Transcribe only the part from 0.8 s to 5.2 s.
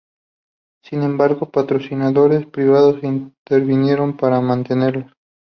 Sin embargo, patrocinadores privados intervinieron para mantenerlos.